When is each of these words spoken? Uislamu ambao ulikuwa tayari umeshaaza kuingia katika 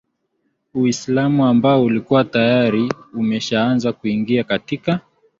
Uislamu 0.73 1.45
ambao 1.45 1.83
ulikuwa 1.83 2.23
tayari 2.23 2.93
umeshaaza 3.13 3.93
kuingia 3.93 4.43
katika 4.43 4.99